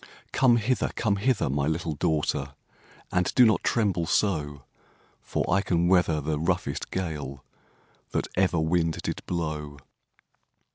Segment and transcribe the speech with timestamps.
[0.31, 0.89] 'Come hither!
[0.95, 1.47] come hither!
[1.47, 2.55] my little daughtèr.
[3.11, 4.63] And do not tremble so;
[5.21, 7.45] For I can weather the roughest gale
[8.09, 9.77] That ever wind did blow.'